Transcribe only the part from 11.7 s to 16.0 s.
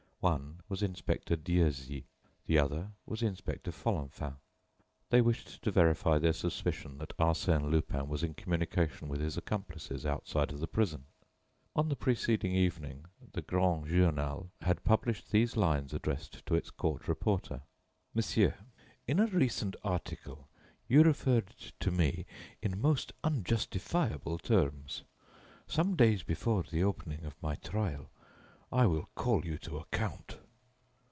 On the preceding evening, the 'Grand Journal' had published these lines